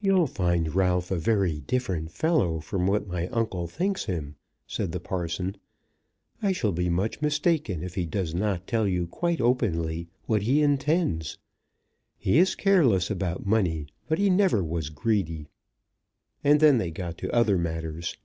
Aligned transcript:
"You'll 0.00 0.26
find 0.26 0.74
Ralph 0.74 1.12
a 1.12 1.16
very 1.16 1.60
different 1.60 2.10
fellow 2.10 2.58
from 2.58 2.88
what 2.88 3.06
my 3.06 3.28
uncle 3.28 3.68
thinks 3.68 4.06
him," 4.06 4.34
said 4.66 4.90
the 4.90 4.98
parson. 4.98 5.56
"I 6.42 6.50
shall 6.50 6.72
be 6.72 6.88
much 6.90 7.22
mistaken 7.22 7.80
if 7.84 7.94
he 7.94 8.06
does 8.06 8.34
not 8.34 8.66
tell 8.66 8.88
you 8.88 9.06
quite 9.06 9.40
openly 9.40 10.08
what 10.24 10.42
he 10.42 10.62
intends. 10.64 11.38
He 12.18 12.38
is 12.38 12.56
careless 12.56 13.08
about 13.08 13.46
money, 13.46 13.86
but 14.08 14.18
he 14.18 14.30
never 14.30 14.64
was 14.64 14.90
greedy." 14.90 15.46
And 16.42 16.58
then 16.58 16.78
they 16.78 16.90
got 16.90 17.16
to 17.18 17.30
other 17.32 17.56
matters. 17.56 18.16